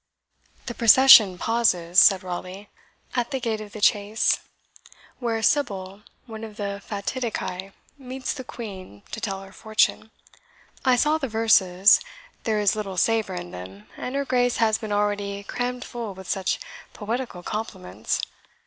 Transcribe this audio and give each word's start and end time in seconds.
"The 0.65 0.73
procession 0.73 1.37
pauses," 1.37 1.99
said 1.99 2.23
Raleigh, 2.23 2.69
"at 3.13 3.29
the 3.29 3.39
gate 3.39 3.61
of 3.61 3.71
the 3.71 3.79
Chase, 3.81 4.39
where 5.19 5.37
a 5.37 5.43
sibyl, 5.43 6.01
one 6.25 6.43
of 6.43 6.55
the 6.57 6.81
FATIDICAE, 6.83 7.71
meets 7.99 8.33
the 8.33 8.43
Queen, 8.43 9.03
to 9.11 9.21
tell 9.21 9.43
her 9.43 9.53
fortune. 9.53 10.09
I 10.83 10.95
saw 10.95 11.19
the 11.19 11.27
verses; 11.27 11.99
there 12.45 12.59
is 12.59 12.75
little 12.75 12.97
savour 12.97 13.35
in 13.35 13.51
them, 13.51 13.85
and 13.95 14.15
her 14.15 14.25
Grace 14.25 14.57
has 14.57 14.79
been 14.79 14.91
already 14.91 15.43
crammed 15.43 15.85
full 15.85 16.15
with 16.15 16.27
such 16.27 16.59
poetical 16.93 17.43
compliments. 17.43 18.21